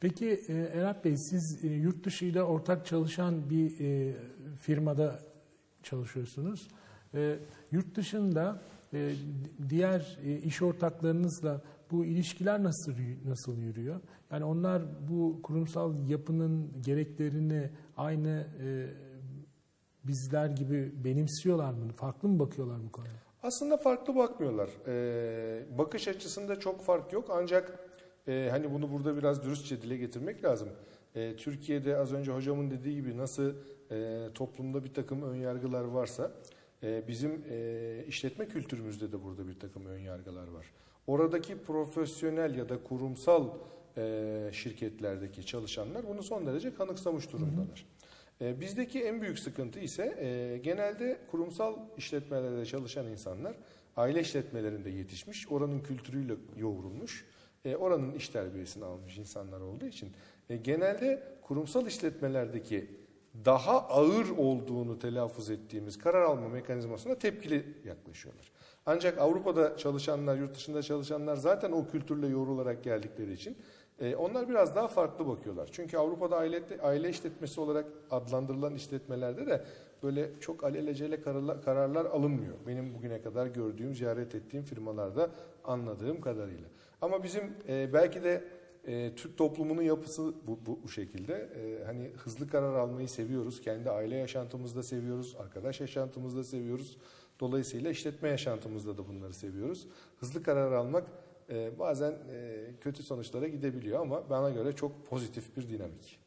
Peki 0.00 0.44
e, 0.48 0.52
Erap 0.54 1.04
Bey 1.04 1.16
siz 1.16 1.64
e, 1.64 1.68
yurt 1.68 2.04
dışı 2.04 2.24
ile 2.24 2.42
ortak 2.42 2.86
çalışan 2.86 3.50
bir 3.50 3.80
e, 3.80 4.16
firmada 4.60 5.20
çalışıyorsunuz. 5.82 6.68
Yurt 7.72 7.94
dışında 7.94 8.62
diğer 9.68 10.18
e, 10.24 10.36
iş 10.36 10.62
ortaklarınızla 10.62 11.62
bu 11.90 12.04
ilişkiler 12.04 12.62
nasıl 12.62 12.92
nasıl 13.26 13.58
yürüyor? 13.58 14.00
Yani 14.30 14.44
onlar 14.44 14.82
bu 15.10 15.40
kurumsal 15.42 16.08
yapının 16.08 16.82
gereklerini 16.82 17.70
aynı 17.96 18.46
e, 18.62 18.86
bizler 20.04 20.46
gibi 20.46 20.92
benimsiyorlar 21.04 21.72
mı? 21.72 21.92
Farklı 21.96 22.28
mı 22.28 22.38
bakıyorlar 22.38 22.78
bu 22.86 22.92
konuya? 22.92 23.12
Aslında 23.42 23.76
farklı 23.76 24.16
bakmıyorlar. 24.16 24.70
Ee, 24.86 25.78
bakış 25.78 26.08
açısında 26.08 26.60
çok 26.60 26.82
fark 26.82 27.12
yok 27.12 27.28
ancak 27.30 27.78
e, 28.28 28.48
hani 28.50 28.72
bunu 28.72 28.92
burada 28.92 29.16
biraz 29.16 29.44
dürüstçe 29.44 29.82
dile 29.82 29.96
getirmek 29.96 30.44
lazım. 30.44 30.68
E, 31.14 31.36
Türkiye'de 31.36 31.96
az 31.96 32.12
önce 32.12 32.32
hocamın 32.32 32.70
dediği 32.70 32.94
gibi 32.94 33.16
nasıl 33.16 33.52
e, 33.90 34.28
toplumda 34.34 34.84
bir 34.84 34.94
takım 34.94 35.22
ön 35.22 35.34
yargılar 35.34 35.84
varsa 35.84 36.32
e, 36.82 37.08
bizim 37.08 37.44
e, 37.50 38.04
işletme 38.08 38.48
kültürümüzde 38.48 39.12
de 39.12 39.24
burada 39.24 39.48
bir 39.48 39.60
takım 39.60 39.86
ön 39.86 39.98
yargılar 39.98 40.48
var. 40.48 40.66
Oradaki 41.06 41.58
profesyonel 41.58 42.54
ya 42.54 42.68
da 42.68 42.82
kurumsal 42.82 43.48
e, 43.96 44.50
şirketlerdeki 44.52 45.46
çalışanlar 45.46 46.08
bunu 46.08 46.22
son 46.22 46.46
derece 46.46 46.74
kanıksamış 46.74 47.32
durumdalar. 47.32 47.86
E, 48.40 48.60
bizdeki 48.60 49.04
en 49.04 49.22
büyük 49.22 49.38
sıkıntı 49.38 49.80
ise 49.80 50.60
genelde 50.64 51.18
kurumsal 51.30 51.76
işletmelerde 51.96 52.66
çalışan 52.66 53.06
insanlar 53.06 53.56
aile 53.96 54.20
işletmelerinde 54.20 54.90
yetişmiş, 54.90 55.48
oranın 55.52 55.80
kültürüyle 55.80 56.34
yoğrulmuş, 56.56 57.26
oranın 57.78 58.12
iş 58.12 58.28
terbiyesini 58.28 58.84
almış 58.84 59.18
insanlar 59.18 59.60
olduğu 59.60 59.86
için 59.86 60.12
genelde 60.62 61.22
kurumsal 61.42 61.86
işletmelerdeki 61.86 62.90
daha 63.44 63.80
ağır 63.80 64.30
olduğunu 64.36 64.98
telaffuz 64.98 65.50
ettiğimiz 65.50 65.98
karar 65.98 66.22
alma 66.22 66.48
mekanizmasına 66.48 67.14
tepkili 67.14 67.64
yaklaşıyorlar. 67.84 68.52
Ancak 68.86 69.18
Avrupa'da 69.18 69.76
çalışanlar, 69.76 70.36
yurt 70.36 70.54
dışında 70.54 70.82
çalışanlar 70.82 71.36
zaten 71.36 71.72
o 71.72 71.86
kültürle 71.86 72.26
yoğrularak 72.26 72.84
geldikleri 72.84 73.32
için 73.32 73.56
e, 74.00 74.16
onlar 74.16 74.48
biraz 74.48 74.76
daha 74.76 74.88
farklı 74.88 75.26
bakıyorlar. 75.26 75.68
Çünkü 75.72 75.96
Avrupa'da 75.96 76.36
aile, 76.36 76.62
aile 76.82 77.10
işletmesi 77.10 77.60
olarak 77.60 77.86
adlandırılan 78.10 78.74
işletmelerde 78.74 79.46
de 79.46 79.64
böyle 80.02 80.30
çok 80.40 80.64
alelacele 80.64 81.20
kararlar, 81.20 81.62
kararlar 81.62 82.04
alınmıyor. 82.04 82.54
Benim 82.66 82.94
bugüne 82.94 83.22
kadar 83.22 83.46
gördüğüm, 83.46 83.94
ziyaret 83.94 84.34
ettiğim 84.34 84.64
firmalarda 84.64 85.30
anladığım 85.64 86.20
kadarıyla. 86.20 86.68
Ama 87.02 87.22
bizim 87.22 87.54
e, 87.68 87.92
belki 87.92 88.24
de 88.24 88.44
e, 88.88 89.14
Türk 89.16 89.38
toplumunun 89.38 89.82
yapısı 89.82 90.34
bu, 90.46 90.58
bu, 90.66 90.78
bu 90.84 90.88
şekilde. 90.88 91.34
E, 91.34 91.84
hani 91.84 92.10
hızlı 92.16 92.48
karar 92.48 92.74
almayı 92.74 93.08
seviyoruz. 93.08 93.60
Kendi 93.60 93.90
aile 93.90 94.16
yaşantımızda 94.16 94.82
seviyoruz. 94.82 95.36
Arkadaş 95.38 95.80
yaşantımızda 95.80 96.44
seviyoruz. 96.44 96.96
Dolayısıyla 97.40 97.90
işletme 97.90 98.28
yaşantımızda 98.28 98.98
da 98.98 99.08
bunları 99.08 99.34
seviyoruz. 99.34 99.86
Hızlı 100.20 100.42
karar 100.42 100.72
almak 100.72 101.08
e, 101.50 101.78
bazen 101.78 102.10
e, 102.10 102.64
kötü 102.80 103.02
sonuçlara 103.02 103.48
gidebiliyor 103.48 104.00
ama 104.00 104.30
bana 104.30 104.50
göre 104.50 104.72
çok 104.72 105.06
pozitif 105.06 105.56
bir 105.56 105.68
dinamik. 105.68 106.18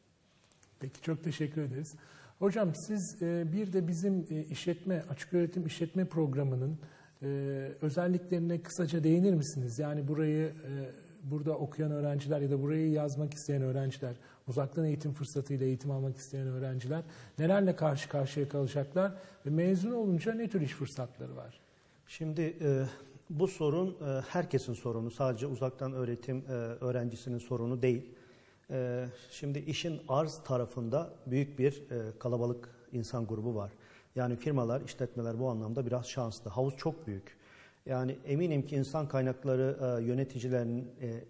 Peki 0.80 1.02
çok 1.02 1.24
teşekkür 1.24 1.62
ederiz. 1.62 1.94
Hocam 2.38 2.74
siz 2.74 3.22
e, 3.22 3.52
bir 3.52 3.72
de 3.72 3.88
bizim 3.88 4.26
e, 4.30 4.44
işletme, 4.44 5.04
açık 5.10 5.34
öğretim 5.34 5.66
işletme 5.66 6.04
programının 6.04 6.78
e, 7.22 7.26
özelliklerine 7.80 8.62
kısaca 8.62 9.04
değinir 9.04 9.34
misiniz? 9.34 9.78
Yani 9.78 10.08
burayı 10.08 10.52
burada 11.22 11.58
okuyan 11.58 11.92
öğrenciler 11.92 12.40
ya 12.40 12.50
da 12.50 12.62
burayı 12.62 12.90
yazmak 12.90 13.34
isteyen 13.34 13.62
öğrenciler, 13.62 14.14
uzaktan 14.48 14.84
eğitim 14.84 15.12
fırsatıyla 15.12 15.66
eğitim 15.66 15.90
almak 15.90 16.16
isteyen 16.16 16.46
öğrenciler 16.46 17.02
nelerle 17.38 17.76
karşı 17.76 18.08
karşıya 18.08 18.48
kalacaklar 18.48 19.12
ve 19.46 19.50
mezun 19.50 19.92
olunca 19.92 20.34
ne 20.34 20.48
tür 20.48 20.60
iş 20.60 20.72
fırsatları 20.72 21.36
var? 21.36 21.60
Şimdi 22.06 22.56
e, 22.60 22.84
bu 23.30 23.48
sorun 23.48 23.88
e, 23.88 24.20
herkesin 24.28 24.74
sorunu. 24.74 25.10
Sadece 25.10 25.46
uzaktan 25.46 25.92
öğretim 25.92 26.36
e, 26.36 26.52
öğrencisinin 26.52 27.38
sorunu 27.38 27.82
değil. 27.82 28.14
E, 28.70 29.06
şimdi 29.30 29.58
işin 29.58 30.00
arz 30.08 30.38
tarafında 30.44 31.10
büyük 31.26 31.58
bir 31.58 31.90
e, 31.90 32.18
kalabalık 32.18 32.68
insan 32.92 33.26
grubu 33.26 33.54
var. 33.54 33.72
Yani 34.14 34.36
firmalar, 34.36 34.80
işletmeler 34.80 35.40
bu 35.40 35.48
anlamda 35.50 35.86
biraz 35.86 36.06
şanslı. 36.06 36.50
Havuz 36.50 36.76
çok 36.76 37.06
büyük. 37.06 37.36
Yani 37.86 38.18
eminim 38.26 38.66
ki 38.66 38.76
insan 38.76 39.08
kaynakları 39.08 39.98
e, 40.00 40.04
yöneticilerin 40.04 40.90
e, 41.00 41.24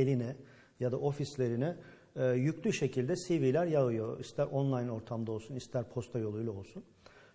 eline 0.00 0.36
ya 0.80 0.92
da 0.92 0.96
ofislerine 0.96 1.76
e, 2.16 2.26
yüklü 2.26 2.72
şekilde 2.72 3.16
CV'ler 3.16 3.66
yağıyor. 3.66 4.20
İster 4.20 4.46
online 4.46 4.90
ortamda 4.90 5.32
olsun, 5.32 5.54
ister 5.54 5.84
posta 5.84 6.18
yoluyla 6.18 6.52
olsun. 6.52 6.84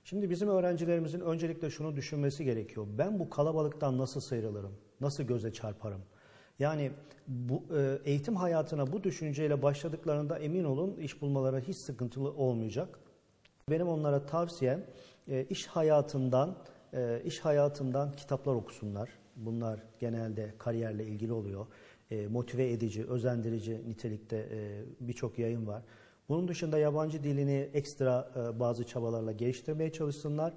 Şimdi 0.04 0.30
bizim 0.30 0.50
öğrencilerimizin 0.50 1.20
öncelikle 1.20 1.70
şunu 1.70 1.96
düşünmesi 1.96 2.46
gerekiyor. 2.46 2.88
Ben 2.98 3.20
bu 3.20 3.30
kalabalıktan 3.30 3.98
nasıl 3.98 4.22
sıyrılırım? 4.22 4.74
Nasıl 5.02 5.24
göze 5.24 5.54
çarparım? 5.54 6.02
Yani 6.60 6.92
bu 7.28 7.64
eğitim 8.06 8.36
hayatına 8.36 8.92
bu 8.92 9.04
düşünceyle 9.04 9.62
başladıklarında 9.62 10.40
emin 10.40 10.64
olun 10.64 10.98
iş 10.98 11.22
bulmaları 11.22 11.60
hiç 11.60 11.78
sıkıntılı 11.78 12.32
olmayacak. 12.32 13.00
Benim 13.70 13.88
onlara 13.88 14.26
tavsiyem 14.26 14.86
iş 15.50 15.68
hayatından 15.68 16.58
e, 16.94 17.22
iş 17.26 17.40
hayatından 17.40 18.12
kitaplar 18.12 18.56
okusunlar. 18.56 19.10
Bunlar 19.36 19.80
genelde 20.00 20.54
kariyerle 20.58 21.06
ilgili 21.06 21.34
oluyor. 21.34 21.66
Motive 22.30 22.72
edici, 22.72 23.06
özendirici 23.06 23.90
nitelikte 23.90 24.48
birçok 25.00 25.40
yayın 25.40 25.68
var. 25.68 25.84
Bunun 26.30 26.48
dışında 26.48 26.78
yabancı 26.78 27.24
dilini 27.24 27.70
ekstra 27.74 28.32
bazı 28.60 28.84
çabalarla 28.84 29.32
geliştirmeye 29.32 29.92
çalışsınlar 29.92 30.54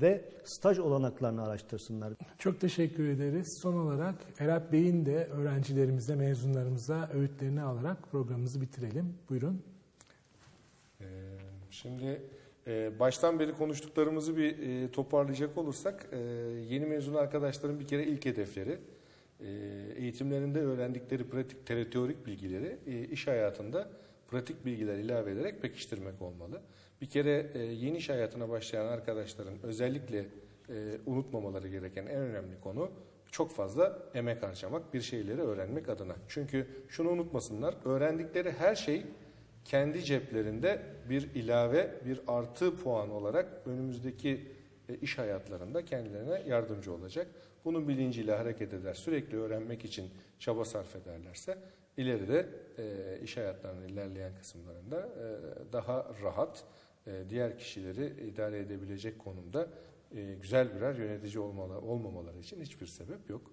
ve 0.00 0.24
staj 0.44 0.78
olanaklarını 0.78 1.42
araştırsınlar. 1.42 2.12
Çok 2.38 2.60
teşekkür 2.60 3.08
ederiz. 3.08 3.58
Son 3.62 3.74
olarak 3.74 4.14
Erap 4.38 4.72
Bey'in 4.72 5.06
de 5.06 5.24
öğrencilerimize, 5.24 6.14
mezunlarımıza 6.14 7.10
öğütlerini 7.14 7.62
alarak 7.62 8.10
programımızı 8.10 8.60
bitirelim. 8.60 9.14
Buyurun. 9.28 9.62
Şimdi 11.70 12.22
e, 12.66 12.98
baştan 12.98 13.40
beri 13.40 13.52
konuştuklarımızı 13.52 14.36
bir 14.36 14.58
e, 14.58 14.92
toparlayacak 14.92 15.58
olursak 15.58 16.08
e, 16.12 16.18
yeni 16.68 16.86
mezun 16.86 17.14
arkadaşların 17.14 17.80
bir 17.80 17.86
kere 17.86 18.04
ilk 18.04 18.24
hedefleri 18.24 18.78
e, 19.40 19.46
eğitimlerinde 19.96 20.60
öğrendikleri 20.60 21.24
pratik 21.24 21.66
teorik 21.66 22.26
bilgileri 22.26 22.78
iş 23.12 23.26
hayatında 23.26 23.90
pratik 24.28 24.64
bilgiler 24.64 24.98
ilave 24.98 25.32
ederek 25.32 25.62
pekiştirmek 25.62 26.22
olmalı. 26.22 26.62
Bir 27.00 27.06
kere 27.06 27.50
yeni 27.58 27.96
iş 27.96 28.08
hayatına 28.08 28.48
başlayan 28.48 28.86
arkadaşların 28.86 29.54
özellikle 29.62 30.26
unutmamaları 31.06 31.68
gereken 31.68 32.06
en 32.06 32.16
önemli 32.16 32.60
konu 32.60 32.90
çok 33.32 33.50
fazla 33.50 33.98
emek 34.14 34.42
harcamak, 34.42 34.94
bir 34.94 35.00
şeyleri 35.00 35.40
öğrenmek 35.40 35.88
adına. 35.88 36.14
Çünkü 36.28 36.66
şunu 36.88 37.10
unutmasınlar, 37.10 37.74
öğrendikleri 37.84 38.52
her 38.52 38.74
şey 38.74 39.06
kendi 39.64 40.04
ceplerinde 40.04 40.82
bir 41.10 41.34
ilave, 41.34 41.90
bir 42.04 42.20
artı 42.26 42.76
puan 42.76 43.10
olarak 43.10 43.62
önümüzdeki 43.66 44.48
e, 44.88 44.96
iş 44.96 45.18
hayatlarında 45.18 45.84
kendilerine 45.84 46.42
yardımcı 46.46 46.92
olacak. 46.92 47.26
Bunun 47.64 47.88
bilinciyle 47.88 48.34
hareket 48.34 48.74
eder, 48.74 48.94
sürekli 48.94 49.38
öğrenmek 49.38 49.84
için 49.84 50.10
çaba 50.38 50.64
sarf 50.64 50.96
ederlerse 50.96 51.58
ileride 51.96 52.48
e, 52.78 53.18
iş 53.22 53.36
hayatlarının 53.36 53.88
ilerleyen 53.88 54.32
kısımlarında 54.38 54.98
e, 54.98 55.72
daha 55.72 56.12
rahat 56.22 56.64
diğer 57.28 57.58
kişileri 57.58 58.28
idare 58.28 58.58
edebilecek 58.58 59.18
konumda 59.18 59.68
güzel 60.40 60.76
birer 60.76 60.94
yönetici 60.94 61.38
olmalı, 61.38 61.78
olmamaları 61.80 62.38
için 62.38 62.60
hiçbir 62.60 62.86
sebep 62.86 63.30
yok. 63.30 63.50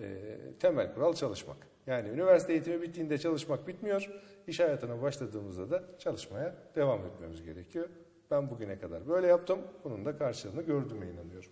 E, 0.00 0.38
temel 0.58 0.94
kural 0.94 1.14
çalışmak. 1.14 1.56
Yani 1.86 2.08
üniversite 2.08 2.52
eğitimi 2.52 2.82
bittiğinde 2.82 3.18
çalışmak 3.18 3.68
bitmiyor. 3.68 4.10
İş 4.46 4.60
hayatına 4.60 5.02
başladığımızda 5.02 5.70
da 5.70 5.84
çalışmaya 5.98 6.54
devam 6.74 7.06
etmemiz 7.06 7.42
gerekiyor. 7.42 7.88
Ben 8.30 8.50
bugüne 8.50 8.78
kadar 8.78 9.08
böyle 9.08 9.26
yaptım. 9.26 9.58
Bunun 9.84 10.04
da 10.04 10.18
karşılığını 10.18 10.62
gördüğüme 10.62 11.06
inanıyorum. 11.06 11.50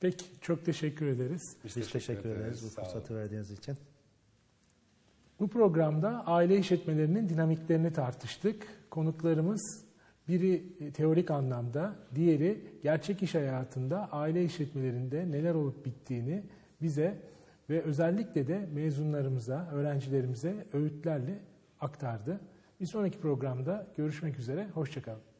Peki, 0.00 0.24
çok 0.40 0.64
teşekkür 0.64 1.06
ederiz. 1.06 1.56
Biz, 1.64 1.64
Biz 1.64 1.74
teşekkür, 1.74 1.92
teşekkür 1.92 2.28
ederiz, 2.30 2.42
ederiz 2.42 2.64
bu 2.64 2.82
fırsatı 2.82 3.16
verdiğiniz 3.16 3.50
için. 3.50 3.76
Bu 5.40 5.48
programda 5.48 6.26
aile 6.26 6.56
işletmelerinin 6.58 7.28
dinamiklerini 7.28 7.92
tartıştık. 7.92 8.66
Konuklarımız 8.90 9.84
biri 10.28 10.62
teorik 10.92 11.30
anlamda, 11.30 11.96
diğeri 12.14 12.64
gerçek 12.82 13.22
iş 13.22 13.34
hayatında 13.34 14.08
aile 14.12 14.44
işletmelerinde 14.44 15.30
neler 15.30 15.54
olup 15.54 15.84
bittiğini 15.84 16.42
bize 16.82 17.33
ve 17.70 17.82
özellikle 17.82 18.46
de 18.46 18.68
mezunlarımıza, 18.72 19.68
öğrencilerimize 19.72 20.66
öğütlerle 20.72 21.38
aktardı. 21.80 22.40
Bir 22.80 22.86
sonraki 22.86 23.20
programda 23.20 23.86
görüşmek 23.96 24.38
üzere, 24.38 24.68
hoşçakalın. 24.74 25.33